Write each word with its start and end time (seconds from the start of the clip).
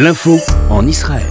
L'info 0.00 0.38
en 0.70 0.86
Israël. 0.86 1.26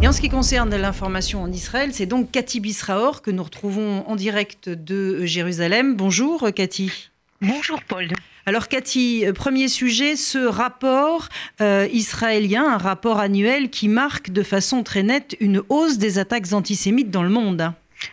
Et 0.00 0.08
en 0.08 0.12
ce 0.12 0.22
qui 0.22 0.30
concerne 0.30 0.74
l'information 0.74 1.42
en 1.42 1.52
Israël, 1.52 1.90
c'est 1.92 2.06
donc 2.06 2.30
Cathy 2.30 2.60
Bisraor 2.60 3.20
que 3.20 3.30
nous 3.30 3.42
retrouvons 3.42 4.08
en 4.08 4.16
direct 4.16 4.70
de 4.70 5.26
Jérusalem. 5.26 5.96
Bonjour 5.96 6.48
Cathy. 6.54 7.10
Bonjour 7.42 7.78
Paul. 7.86 8.08
Alors 8.46 8.68
Cathy, 8.68 9.26
premier 9.34 9.68
sujet, 9.68 10.16
ce 10.16 10.38
rapport 10.38 11.28
euh, 11.60 11.86
israélien, 11.92 12.72
un 12.72 12.78
rapport 12.78 13.18
annuel 13.18 13.68
qui 13.68 13.88
marque 13.88 14.30
de 14.30 14.42
façon 14.42 14.82
très 14.82 15.02
nette 15.02 15.36
une 15.40 15.60
hausse 15.68 15.98
des 15.98 16.18
attaques 16.18 16.54
antisémites 16.54 17.10
dans 17.10 17.22
le 17.22 17.28
monde. 17.28 17.70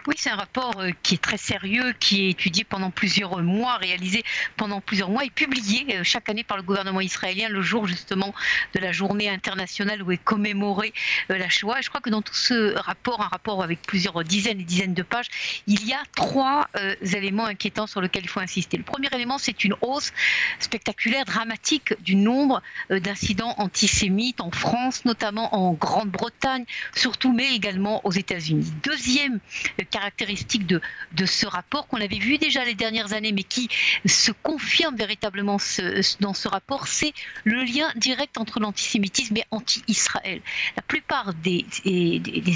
Oui, 0.08 0.16
c'est 0.18 0.30
un 0.30 0.36
rapport 0.36 0.80
euh, 0.80 0.92
qui 1.04 1.16
est 1.16 1.22
très 1.22 1.38
sérieux, 1.38 1.94
qui 2.00 2.26
est 2.26 2.30
étudié 2.32 2.64
pendant 2.64 2.92
plusieurs 2.92 3.42
mois, 3.42 3.78
réalisé 3.78 4.24
pendant 4.58 4.82
plusieurs 4.82 5.10
mois 5.10 5.24
et 5.24 5.30
publié 5.30 5.98
euh, 5.98 6.04
chaque 6.04 6.30
année 6.30 6.44
par 6.44 6.58
le 6.58 6.64
gouvernement 6.64 7.02
israélien 7.02 7.50
le 7.50 7.62
jour 7.62 7.88
justement 7.88 8.34
de 8.74 8.80
la 8.80 8.92
journée 8.92 9.30
internationale 9.30 10.02
où 10.04 10.12
est 10.12 10.18
commémorée 10.18 10.94
euh, 11.30 11.38
la 11.38 11.50
Shoah. 11.50 11.80
Et 11.80 11.82
je 11.82 11.90
crois 11.90 12.02
que 12.02 12.10
dans 12.10 12.22
tout 12.22 12.36
ce 12.36 12.76
rapport, 12.78 13.22
un 13.22 13.28
rapport 13.28 13.64
avec 13.64 13.82
plusieurs 13.82 14.24
dizaines 14.24 14.60
et 14.60 14.64
dizaines 14.64 14.94
de 14.94 15.04
pages, 15.04 15.28
il 15.68 15.86
y 15.88 15.94
a 15.94 16.02
trois 16.16 16.68
éléments 17.02 17.46
inquiétants 17.46 17.88
sur 17.88 18.02
lesquels 18.02 18.24
il 18.24 18.30
faut 18.30 18.40
insister. 18.40 18.78
Le 18.78 18.84
premier 18.84 19.10
élément, 19.14 19.38
c'est 19.38 19.64
une 19.64 19.76
hausse 19.82 20.12
spectaculaire, 20.60 21.26
dramatique 21.26 21.94
du 22.02 22.16
nombre 22.16 22.62
d'incidents 22.90 23.56
antisémites 23.58 24.42
en 24.42 24.52
France, 24.52 25.06
notamment 25.06 25.54
en 25.56 25.74
Grande-Bretagne, 25.74 26.66
surtout, 26.96 27.34
mais 27.34 27.54
également 27.56 28.06
aux 28.06 28.12
États-Unis. 28.12 28.72
Deuxième 28.84 29.40
caractéristique 29.90 30.66
de, 30.68 30.82
ce 31.26 31.46
rapport 31.46 31.88
qu'on 31.88 32.02
avait 32.02 32.18
vu 32.18 32.38
déjà 32.38 32.64
les 32.66 32.74
dernières 32.74 33.14
années, 33.14 33.32
mais 33.32 33.44
qui 33.44 33.70
se 34.06 34.32
confirme 34.32 34.96
véritablement 34.96 35.58
dans 36.20 36.34
ce 36.34 36.48
rapport, 36.48 36.88
c'est 36.88 37.14
le 37.44 37.64
lien 37.64 37.92
direct 37.96 38.38
entre 38.38 38.60
l'antisémitisme 38.60 39.38
et 39.38 39.46
anti-Israël. 39.52 40.42
La 40.76 40.82
plupart 40.82 41.34
des, 41.36 41.66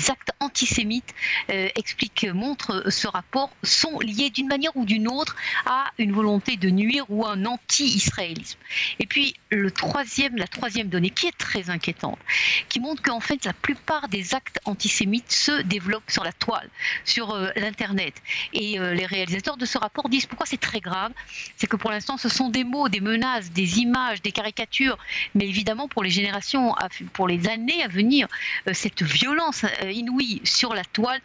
actes 0.09 0.31
antisémites 0.39 1.13
euh, 1.49 1.69
expliquent, 1.75 2.27
montrent 2.33 2.89
ce 2.89 3.07
rapport, 3.07 3.51
sont 3.63 3.99
liés 3.99 4.29
d'une 4.29 4.47
manière 4.47 4.75
ou 4.75 4.85
d'une 4.85 5.07
autre 5.07 5.35
à 5.65 5.91
une 5.97 6.11
volonté 6.11 6.57
de 6.57 6.69
nuire 6.69 7.05
ou 7.09 7.25
un 7.25 7.45
anti-israélisme. 7.45 8.59
Et 8.99 9.05
puis 9.05 9.35
le 9.49 9.71
troisième, 9.71 10.35
la 10.35 10.47
troisième 10.47 10.89
donnée 10.89 11.09
qui 11.09 11.27
est 11.27 11.37
très 11.37 11.69
inquiétante, 11.69 12.19
qui 12.69 12.79
montre 12.79 13.01
qu'en 13.01 13.19
fait 13.19 13.45
la 13.45 13.53
plupart 13.53 14.07
des 14.09 14.33
actes 14.33 14.59
antisémites 14.65 15.31
se 15.31 15.61
développent 15.63 16.09
sur 16.09 16.23
la 16.23 16.33
toile, 16.33 16.69
sur 17.15 17.31
euh, 17.31 17.49
l'Internet. 17.55 18.13
Et 18.51 18.77
euh, 18.77 18.93
les 18.93 19.05
réalisateurs 19.05 19.55
de 19.55 19.65
ce 19.65 19.77
rapport 19.77 20.09
disent 20.09 20.25
pourquoi 20.25 20.45
c'est 20.45 20.59
très 20.71 20.81
grave? 20.81 21.13
C'est 21.55 21.67
que 21.67 21.77
pour 21.77 21.91
l'instant, 21.91 22.17
ce 22.17 22.27
sont 22.27 22.49
des 22.49 22.65
mots, 22.65 22.89
des 22.89 22.99
menaces, 22.99 23.51
des 23.51 23.79
images, 23.79 24.21
des 24.21 24.33
caricatures. 24.33 24.97
Mais 25.33 25.47
évidemment, 25.47 25.87
pour 25.87 26.03
les 26.03 26.09
générations, 26.09 26.75
pour 27.13 27.27
les 27.29 27.47
années 27.47 27.81
à 27.83 27.87
venir, 27.87 28.27
euh, 28.67 28.73
cette 28.73 29.03
violence 29.03 29.65
inouïe 30.01 30.41
sur 30.43 30.73
la 30.73 30.83
toile 30.83 31.21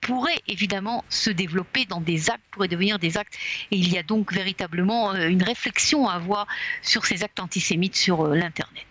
pourrait 0.00 0.40
évidemment 0.46 1.04
se 1.08 1.30
développer 1.30 1.84
dans 1.86 2.00
des 2.00 2.30
actes, 2.30 2.44
pourrait 2.52 2.68
devenir 2.68 2.98
des 3.00 3.16
actes. 3.16 3.36
Et 3.72 3.76
il 3.76 3.92
y 3.92 3.98
a 3.98 4.04
donc 4.04 4.32
véritablement 4.32 5.14
une 5.14 5.42
réflexion 5.42 6.06
à 6.08 6.12
avoir 6.14 6.46
sur 6.82 7.06
ces 7.06 7.24
actes 7.24 7.40
antisémites 7.40 7.96
sur 7.96 8.28
l'Internet. 8.28 8.86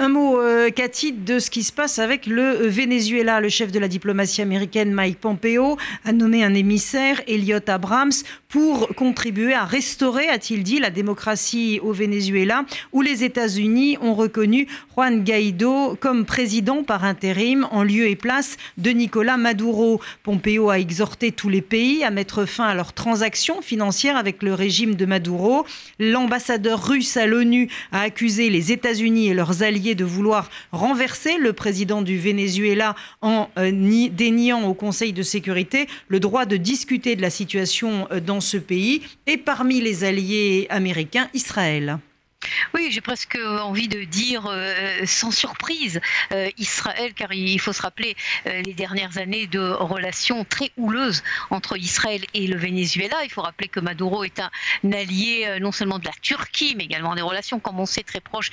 Un 0.00 0.10
mot, 0.10 0.40
euh, 0.40 0.70
Cathy, 0.70 1.10
de 1.10 1.40
ce 1.40 1.50
qui 1.50 1.64
se 1.64 1.72
passe 1.72 1.98
avec 1.98 2.26
le 2.26 2.68
Venezuela. 2.68 3.40
Le 3.40 3.48
chef 3.48 3.72
de 3.72 3.80
la 3.80 3.88
diplomatie 3.88 4.40
américaine, 4.40 4.92
Mike 4.92 5.18
Pompeo, 5.18 5.76
a 6.04 6.12
nommé 6.12 6.44
un 6.44 6.54
émissaire, 6.54 7.20
Elliot 7.26 7.58
Abrams, 7.66 8.12
pour 8.48 8.94
contribuer 8.94 9.54
à 9.54 9.64
restaurer, 9.64 10.28
a-t-il 10.28 10.62
dit, 10.62 10.78
la 10.78 10.90
démocratie 10.90 11.80
au 11.82 11.92
Venezuela, 11.92 12.64
où 12.92 13.02
les 13.02 13.24
États-Unis 13.24 13.98
ont 14.00 14.14
reconnu 14.14 14.68
Juan 14.94 15.24
Guaido 15.24 15.96
comme 16.00 16.24
président 16.24 16.84
par 16.84 17.04
intérim 17.04 17.66
en 17.72 17.82
lieu 17.82 18.06
et 18.06 18.14
place 18.14 18.56
de 18.76 18.90
Nicolas 18.90 19.36
Maduro. 19.36 20.00
Pompeo 20.22 20.70
a 20.70 20.78
exhorté 20.78 21.32
tous 21.32 21.48
les 21.48 21.60
pays 21.60 22.04
à 22.04 22.10
mettre 22.10 22.44
fin 22.44 22.66
à 22.66 22.74
leurs 22.76 22.92
transactions 22.92 23.62
financières 23.62 24.16
avec 24.16 24.44
le 24.44 24.54
régime 24.54 24.94
de 24.94 25.06
Maduro. 25.06 25.66
L'ambassadeur 25.98 26.86
russe 26.86 27.16
à 27.16 27.26
l'ONU 27.26 27.68
a 27.90 28.02
accusé 28.02 28.48
les 28.48 28.70
États-Unis 28.70 29.28
et 29.28 29.34
leurs 29.34 29.64
alliés 29.64 29.87
de 29.94 30.04
vouloir 30.04 30.50
renverser 30.72 31.38
le 31.38 31.52
président 31.52 32.02
du 32.02 32.18
Venezuela 32.18 32.94
en 33.22 33.48
euh, 33.58 33.70
déniant 34.10 34.64
au 34.64 34.74
Conseil 34.74 35.12
de 35.12 35.22
sécurité 35.22 35.86
le 36.08 36.20
droit 36.20 36.46
de 36.46 36.56
discuter 36.56 37.16
de 37.16 37.22
la 37.22 37.30
situation 37.30 38.08
euh, 38.10 38.20
dans 38.20 38.40
ce 38.40 38.56
pays 38.56 39.02
et 39.26 39.36
parmi 39.36 39.80
les 39.80 40.04
alliés 40.04 40.66
américains, 40.70 41.28
Israël. 41.34 41.98
Oui, 42.74 42.88
j'ai 42.90 43.00
presque 43.00 43.36
envie 43.36 43.88
de 43.88 44.04
dire 44.04 44.46
euh, 44.46 45.06
sans 45.06 45.30
surprise 45.30 46.00
euh, 46.32 46.48
Israël, 46.58 47.14
car 47.14 47.32
il 47.32 47.58
faut 47.58 47.72
se 47.72 47.82
rappeler 47.82 48.14
euh, 48.46 48.62
les 48.62 48.74
dernières 48.74 49.18
années 49.18 49.46
de 49.46 49.58
relations 49.58 50.44
très 50.44 50.70
houleuses 50.76 51.22
entre 51.50 51.76
Israël 51.78 52.24
et 52.34 52.46
le 52.46 52.58
Venezuela. 52.58 53.16
Il 53.24 53.30
faut 53.30 53.42
rappeler 53.42 53.68
que 53.68 53.80
Maduro 53.80 54.22
est 54.24 54.38
un 54.38 54.50
allié 54.92 55.58
non 55.60 55.72
seulement 55.72 55.98
de 55.98 56.04
la 56.04 56.12
Turquie, 56.20 56.74
mais 56.76 56.84
également 56.84 57.14
des 57.14 57.22
relations, 57.22 57.58
comme 57.58 57.80
on 57.80 57.86
sait, 57.86 58.02
très 58.02 58.20
proches 58.20 58.50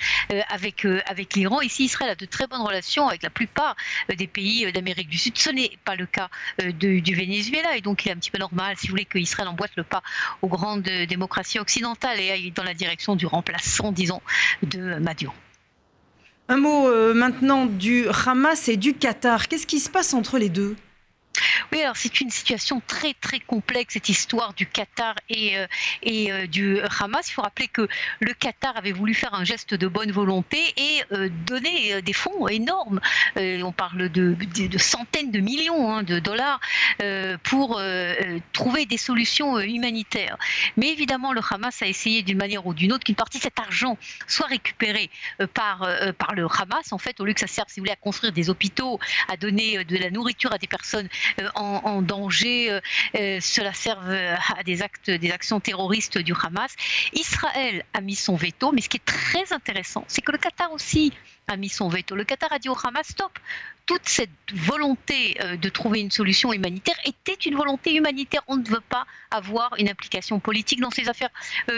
avec, 0.50 0.85
avec 1.06 1.35
l'Iran. 1.35 1.62
Ici, 1.62 1.85
Israël 1.85 2.12
a 2.12 2.16
de 2.16 2.25
très 2.25 2.47
bonnes 2.47 2.62
relations 2.62 3.07
avec 3.07 3.23
la 3.23 3.29
plupart 3.29 3.75
des 4.09 4.28
pays 4.28 4.72
d'Amérique 4.72 5.09
du 5.09 5.17
Sud. 5.17 5.38
Ce 5.38 5.50
n'est 5.50 5.78
pas 5.84 5.96
le 5.96 6.06
cas 6.06 6.29
du 6.73 7.16
Venezuela, 7.16 7.75
et 7.75 7.81
donc 7.81 8.06
il 8.06 8.09
est 8.09 8.12
un 8.12 8.17
petit 8.17 8.31
peu 8.31 8.40
normal, 8.40 8.75
si 8.78 8.88
vous 8.88 8.91
voulez, 8.91 9.06
qu'Israël 9.06 9.47
emboîte 9.47 9.72
le 9.75 9.84
pas 9.84 10.02
aux 10.41 10.47
grandes 10.47 10.84
démocraties 10.84 11.59
occidentales 11.59 12.19
et 12.19 12.31
aille 12.31 12.52
dans 12.52 12.63
la 12.63 12.73
direction 12.73 13.16
du 13.16 13.25
remplacement 13.25 13.75
disons, 13.91 14.22
de 14.63 15.00
Maduro. 15.00 15.34
Un 16.47 16.58
mot 16.58 16.88
euh, 16.88 17.13
maintenant 17.13 17.66
du 17.66 18.06
Hamas 18.25 18.68
et 18.69 18.78
du 18.78 18.94
Qatar. 18.94 19.47
Qu'est-ce 19.47 19.66
qui 19.66 19.80
se 19.80 19.90
passe 19.90 20.13
entre 20.13 20.38
les 20.38 20.50
deux? 20.50 20.75
Oui, 21.72 21.81
alors 21.81 21.98
c'est 21.98 22.22
une 22.22 22.30
situation 22.30 22.81
très 22.86 23.14
très 23.14 23.40
complexe, 23.40 23.94
cette 23.94 24.09
histoire 24.09 24.53
du 24.53 24.68
Qatar 24.68 25.16
et, 25.30 25.58
euh, 25.58 25.68
euh, 26.08 26.48
du 26.48 26.80
Hamas. 27.00 27.30
Il 27.30 27.34
faut 27.34 27.42
rappeler 27.42 27.68
que 27.68 27.88
le 28.20 28.34
Qatar 28.34 28.78
avait 28.78 28.92
voulu 28.92 29.14
faire 29.14 29.34
un 29.34 29.44
geste 29.44 29.74
de 29.74 29.88
bonne 29.88 30.12
volonté 30.12 30.59
et 30.78 31.02
euh, 31.12 31.30
donner 31.46 32.02
des 32.02 32.14
fonds 32.14 32.48
énormes, 32.48 33.00
on 33.36 33.72
parle 33.72 34.09
de, 34.09 34.36
de, 34.36 34.78
centaines 34.78 35.31
de 35.31 35.40
millions 35.40 35.92
hein, 35.92 36.03
de 36.03 36.20
dollars, 36.20 36.59
pour 37.44 37.82
trouver 38.53 38.86
des 38.86 38.97
solutions 38.97 39.59
humanitaires. 39.59 40.38
Mais 40.78 40.90
évidemment, 40.92 41.34
le 41.34 41.42
Hamas 41.50 41.82
a 41.82 41.88
essayé 41.88 42.24
d'une 42.24 42.38
manière 42.38 42.66
ou 42.66 42.74
d'une 42.74 42.94
autre 42.94 43.03
qu'une 43.03 43.16
partie 43.16 43.38
de 43.38 43.44
cet 43.44 43.59
argent 43.59 43.97
soit 44.28 44.47
récupérée 44.47 45.09
par, 45.53 45.88
par 46.18 46.34
le 46.34 46.47
Hamas, 46.47 46.92
en 46.92 46.97
fait, 46.97 47.20
au 47.20 47.26
lieu 47.26 47.34
que 47.34 47.40
ça 47.40 47.47
serve, 47.47 47.68
si 47.70 47.80
vous 47.80 47.84
voulez, 47.84 47.94
à 47.94 47.97
construire 47.97 48.34
des 48.34 48.50
hôpitaux, 48.50 49.00
à 49.28 49.38
donner 49.38 49.84
de 49.84 49.97
la 49.97 50.09
nourriture 50.09 50.53
à 50.53 50.58
des 50.58 50.68
personnes 50.68 51.09
en, 51.55 52.01
danger, 52.01 52.71
euh, 52.71 52.79
euh, 53.16 53.39
cela 53.41 53.73
sert 53.73 53.99
à 54.57 54.63
des 54.63 54.81
actes, 54.81 55.09
des 55.09 55.31
actions 55.31 55.59
terroristes 55.59 56.17
du 56.17 56.33
Hamas. 56.33 56.75
Israël 57.13 57.83
a 57.93 58.01
mis 58.01 58.16
son 58.16 58.35
veto, 58.35 58.71
mais 58.71 58.81
ce 58.81 58.89
qui 58.89 58.97
est 58.97 59.05
très 59.05 59.53
intéressant, 59.53 60.03
c'est 60.07 60.21
que 60.21 60.31
le 60.31 60.38
Qatar 60.38 60.71
aussi 60.71 61.13
a 61.47 61.57
mis 61.57 61.69
son 61.69 61.89
veto. 61.89 62.16
Le 62.16 62.23
Qatar 62.23 62.51
a 62.51 62.59
dit 62.59 62.69
au 62.69 62.77
Hamas 62.83 63.07
stop. 63.07 63.38
Toute 63.85 64.07
cette 64.07 64.29
volonté 64.53 65.38
de 65.62 65.69
trouver 65.69 66.00
une 66.00 66.12
solution 66.12 66.51
humanitaire 66.53 66.96
était 67.06 67.34
une 67.34 67.56
volonté 67.56 67.96
humanitaire. 67.96 68.41
On 68.47 68.57
ne 68.57 68.68
veut 68.68 68.81
pas 68.81 69.06
avoir 69.29 69.75
une 69.78 69.90
implication 69.90 70.40
politique 70.40 70.79
dans 70.79 70.90
ces 70.90 71.07
affaires 71.07 71.29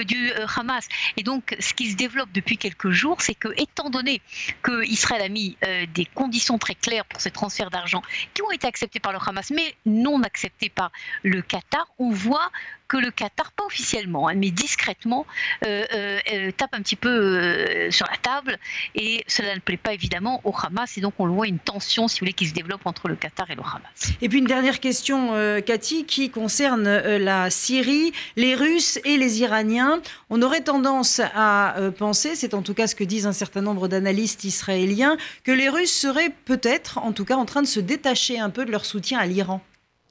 du 0.06 0.31
Hamas. 0.56 0.88
Et 1.18 1.23
donc, 1.23 1.56
ce 1.59 1.73
qui 1.73 1.91
se 1.91 1.95
développe 1.97 2.31
depuis 2.31 2.57
quelques 2.57 2.91
jours, 2.91 3.22
c'est 3.22 3.35
que, 3.35 3.50
étant 3.57 3.90
donné 3.90 4.22
que 4.62 4.85
Israël 4.85 5.22
a 5.22 5.29
mis 5.29 5.57
des 5.94 6.06
conditions 6.06 6.57
très 6.57 6.75
claires 6.75 7.06
pour 7.06 7.19
ces 7.19 7.31
transferts 7.31 7.69
d'argent 7.69 8.01
qui 8.34 8.41
ont 8.41 8.51
été 8.51 8.68
acceptés 8.68 9.00
par 9.00 9.12
le 9.12 9.19
Hamas, 9.25 9.51
mais 9.51 9.75
non 9.85 10.24
accepté 10.24 10.69
par 10.69 10.91
le 11.24 11.41
Qatar, 11.41 11.88
on 12.00 12.12
voit 12.12 12.51
que 12.88 12.98
le 12.98 13.12
Qatar, 13.12 13.52
pas 13.52 13.66
officiellement, 13.66 14.28
hein, 14.28 14.34
mais 14.36 14.52
discrètement, 14.52 15.25
euh, 15.66 15.84
euh, 15.94 16.20
euh, 16.34 16.52
tape 16.52 16.74
un 16.74 16.81
petit 16.81 16.96
peu 16.96 17.90
sur 17.92 18.08
la 18.09 18.18
table 18.18 18.58
et 18.96 19.24
cela 19.28 19.56
ne 19.56 19.60
plaît 19.60 19.78
pas 19.78 19.94
évidemment 19.94 20.42
au 20.44 20.54
Hamas 20.56 20.98
et 20.98 21.01
donc 21.01 21.13
on 21.19 21.28
voit 21.28 21.48
une 21.48 21.60
tension, 21.60 22.07
si 22.07 22.16
vous 22.16 22.25
voulez, 22.25 22.34
qui 22.34 22.48
se 22.48 22.54
développe 22.54 22.86
entre 22.86 23.07
le 23.07 23.16
Qatar 23.16 23.50
et 23.51 23.56
le 23.56 23.62
Hamas. 23.62 24.13
Et 24.22 24.30
puis 24.30 24.39
une 24.39 24.45
dernière 24.45 24.80
question, 24.80 25.31
Cathy, 25.66 26.06
qui 26.06 26.30
concerne 26.30 26.88
la 26.88 27.50
Syrie, 27.50 28.13
les 28.36 28.56
Russes 28.56 29.00
et 29.04 29.18
les 29.18 29.42
Iraniens. 29.42 30.01
On 30.30 30.42
aurait 30.42 30.62
tendance 30.62 31.22
à 31.36 31.75
penser, 31.98 32.36
c'est 32.36 32.54
en 32.54 32.62
tout 32.62 32.74
cas 32.74 32.88
ce 32.88 32.95
que 32.95 33.04
disent 33.04 33.28
un 33.28 33.33
certain 33.33 33.62
nombre 33.62 33.88
d'analystes 33.88 34.44
israéliens, 34.44 35.18
que 35.44 35.51
les 35.51 35.69
Russes 35.69 35.94
seraient 35.94 36.33
peut-être, 36.45 36.98
en 37.00 37.12
tout 37.12 37.25
cas, 37.25 37.36
en 37.36 37.45
train 37.45 37.62
de 37.62 37.68
se 37.68 37.80
détacher 37.80 38.40
un 38.40 38.50
peu 38.50 38.66
de 38.66 38.72
leur 38.72 38.86
soutien 38.86 39.19
à 39.19 39.25
l'Iran. 39.25 39.62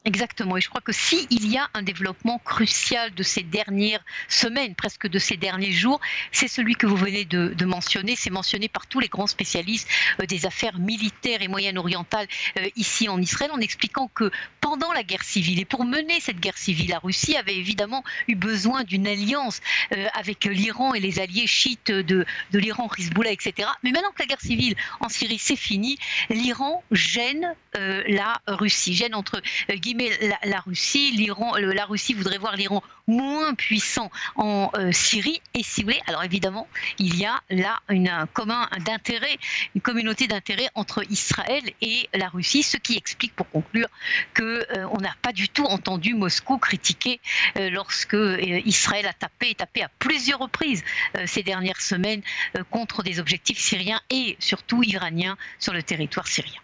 Exactement. 0.07 0.57
Et 0.57 0.61
je 0.61 0.69
crois 0.69 0.81
que 0.81 0.93
s'il 0.93 1.51
y 1.51 1.59
a 1.59 1.69
un 1.75 1.83
développement 1.83 2.39
crucial 2.39 3.13
de 3.13 3.25
ces 3.25 3.43
dernières 3.43 4.05
semaines, 4.29 4.77
presque 4.77 5.09
de 5.09 5.19
ces 5.19 5.37
derniers 5.37 5.73
jours, 5.73 6.01
c'est 6.31 6.47
celui 6.47 6.77
que 6.77 6.87
vous 6.87 6.95
venez 6.95 7.25
de, 7.25 7.65
mentionner. 7.65 8.15
C'est 8.15 8.31
mentionné 8.31 8.69
par 8.69 8.87
tous 8.87 9.01
les 9.01 9.09
grands 9.09 9.27
spécialistes 9.27 9.89
euh, 10.21 10.27
des 10.27 10.47
affaires 10.47 10.79
militaires 10.79 11.43
et 11.43 11.49
moyen-orientales 11.49 12.29
euh, 12.57 12.69
ici 12.77 13.09
en 13.09 13.21
Israël, 13.21 13.51
en 13.53 13.59
expliquant 13.59 14.09
que 14.15 14.31
pendant 14.61 14.93
la 14.93 15.03
guerre 15.03 15.25
civile, 15.25 15.59
et 15.59 15.65
pour 15.65 15.85
mener 15.85 16.21
cette 16.21 16.39
guerre 16.39 16.57
civile, 16.57 16.91
la 16.91 17.01
Russie 17.01 17.37
avait 17.37 17.57
évidemment 17.57 18.05
eu 18.29 18.37
besoin 18.37 18.85
d'une 18.85 19.09
alliance 19.09 19.61
euh, 19.91 20.07
avec 20.15 20.45
l'Iran 20.45 20.95
et 20.95 21.01
les 21.01 21.19
alliés 21.19 21.49
chiites 21.49 21.91
de, 21.91 22.25
de 22.53 22.59
l'Iran, 22.61 22.89
Hezbollah, 22.97 23.33
etc. 23.33 23.69
Mais 23.83 23.91
maintenant 23.91 24.13
que 24.13 24.21
la 24.21 24.27
guerre 24.27 24.41
civile 24.41 24.77
en 25.01 25.09
Syrie, 25.09 25.41
c'est 25.41 25.57
fini, 25.57 25.99
l'Iran 26.31 26.85
gêne 26.93 27.57
la 27.75 28.41
Russie, 28.47 28.95
gêne 28.95 29.15
entre 29.15 29.43
guillemets 29.69 29.96
mais 29.97 30.11
la, 30.45 30.61
Russie, 30.61 31.13
l'Iran, 31.13 31.57
la 31.57 31.85
Russie 31.87 32.15
voudrait 32.15 32.39
voir 32.39 32.57
l'Iran 32.57 32.83
moins 33.07 33.55
puissant 33.55 34.11
en 34.37 34.71
euh, 34.77 34.93
Syrie. 34.93 35.41
Et 35.55 35.63
si 35.63 35.83
vous 35.83 35.89
voulez, 35.89 36.03
alors 36.07 36.25
évidemment, 36.25 36.69
il 36.99 37.17
y 37.17 37.25
a 37.25 37.41
là 37.51 37.81
une, 37.89 38.09
un 38.09 38.27
commun 38.27 38.69
d'intérêt, 38.85 39.39
une 39.75 39.81
communauté 39.81 40.27
d'intérêt 40.27 40.69
entre 40.75 41.05
Israël 41.11 41.63
et 41.81 42.09
la 42.15 42.29
Russie, 42.29 42.63
ce 42.63 42.77
qui 42.77 42.97
explique, 42.97 43.35
pour 43.35 43.49
conclure, 43.51 43.89
que 44.35 44.67
euh, 44.77 45.01
n'a 45.01 45.15
pas 45.23 45.33
du 45.33 45.49
tout 45.49 45.65
entendu 45.65 46.15
Moscou 46.15 46.59
critiquer 46.59 47.21
euh, 47.59 47.71
lorsque 47.71 48.17
Israël 48.65 49.07
a 49.07 49.13
tapé 49.13 49.55
tapé 49.55 49.83
à 49.83 49.91
plusieurs 49.99 50.41
reprises 50.41 50.83
ces 51.27 51.43
dernières 51.43 51.81
semaines 51.81 52.23
contre 52.71 53.03
des 53.03 53.21
objectifs 53.21 53.59
syriens 53.59 54.01
et 54.11 54.37
surtout 54.41 54.83
iraniens 54.83 55.37
sur 55.59 55.73
le 55.73 55.83
territoire 55.83 56.27
syrien. 56.27 56.61